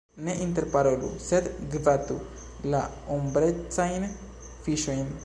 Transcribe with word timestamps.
Ne 0.27 0.33
interparolu, 0.43 1.09
sed 1.25 1.49
gvatu 1.75 2.17
la 2.75 2.81
ombrecajn 3.19 4.09
fiŝojn! 4.65 5.07